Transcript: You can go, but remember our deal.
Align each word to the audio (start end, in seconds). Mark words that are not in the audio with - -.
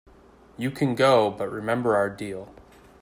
You 0.57 0.71
can 0.71 0.95
go, 0.95 1.29
but 1.29 1.51
remember 1.51 1.95
our 1.95 2.09
deal. 2.09 2.49